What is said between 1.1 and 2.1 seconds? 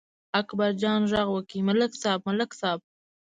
غږ وکړ: ملک